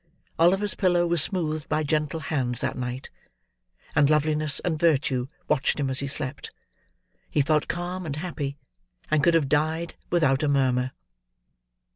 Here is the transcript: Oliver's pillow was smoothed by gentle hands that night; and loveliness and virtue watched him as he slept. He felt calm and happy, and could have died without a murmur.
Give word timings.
Oliver's 0.39 0.73
pillow 0.73 1.05
was 1.05 1.21
smoothed 1.21 1.69
by 1.69 1.83
gentle 1.83 2.21
hands 2.21 2.59
that 2.59 2.75
night; 2.75 3.11
and 3.95 4.09
loveliness 4.09 4.59
and 4.61 4.79
virtue 4.79 5.27
watched 5.47 5.79
him 5.79 5.91
as 5.91 5.99
he 5.99 6.07
slept. 6.07 6.49
He 7.29 7.43
felt 7.43 7.67
calm 7.67 8.03
and 8.07 8.15
happy, 8.15 8.57
and 9.11 9.23
could 9.23 9.35
have 9.35 9.47
died 9.47 9.93
without 10.09 10.41
a 10.41 10.47
murmur. 10.47 10.93